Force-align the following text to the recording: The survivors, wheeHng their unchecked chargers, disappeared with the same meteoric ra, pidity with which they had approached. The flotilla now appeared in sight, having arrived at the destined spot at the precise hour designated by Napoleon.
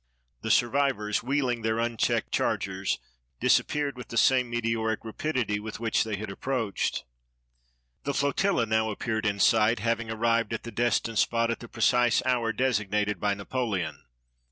The 0.41 0.49
survivors, 0.49 1.19
wheeHng 1.19 1.61
their 1.61 1.77
unchecked 1.77 2.31
chargers, 2.31 2.97
disappeared 3.39 3.97
with 3.97 4.07
the 4.07 4.17
same 4.17 4.49
meteoric 4.49 5.05
ra, 5.05 5.11
pidity 5.11 5.59
with 5.59 5.79
which 5.79 6.03
they 6.03 6.15
had 6.15 6.31
approached. 6.31 7.03
The 8.05 8.13
flotilla 8.15 8.65
now 8.65 8.89
appeared 8.89 9.27
in 9.27 9.39
sight, 9.39 9.77
having 9.77 10.09
arrived 10.09 10.53
at 10.53 10.63
the 10.63 10.71
destined 10.71 11.19
spot 11.19 11.51
at 11.51 11.59
the 11.59 11.67
precise 11.67 12.25
hour 12.25 12.51
designated 12.51 13.19
by 13.19 13.35
Napoleon. 13.35 14.03